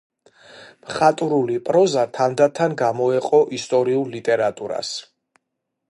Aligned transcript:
მხატვრული 0.85 1.57
პროზა 1.67 2.05
თანდათან 2.19 2.73
გამოეყო 2.81 3.43
ისტორიულ 3.59 4.11
ლიტერატურას. 4.19 4.97